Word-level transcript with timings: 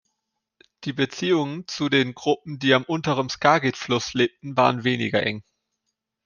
Die 0.83 0.93
Beziehungen 0.93 1.67
zu 1.67 1.87
den 1.87 2.15
Gruppen, 2.15 2.57
die 2.57 2.73
am 2.73 2.85
unteren 2.85 3.29
Skagit-Fluss 3.29 4.15
lebten, 4.15 4.57
waren 4.57 4.83
weniger 4.83 5.21
eng. 5.21 5.43